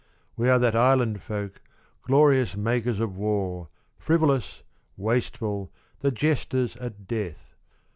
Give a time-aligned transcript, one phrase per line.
[0.35, 1.61] We are that island folk,
[2.01, 3.69] glorious makers of war,
[3.99, 4.63] Frivolous,
[4.97, 7.53] wasteful, the jesters at death.